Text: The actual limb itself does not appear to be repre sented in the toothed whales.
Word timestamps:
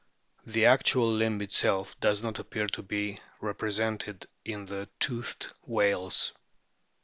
The 0.47 0.65
actual 0.65 1.05
limb 1.05 1.43
itself 1.43 1.99
does 1.99 2.23
not 2.23 2.39
appear 2.39 2.65
to 2.65 2.81
be 2.81 3.19
repre 3.39 3.69
sented 3.69 4.25
in 4.43 4.65
the 4.65 4.89
toothed 4.99 5.53
whales. 5.67 6.33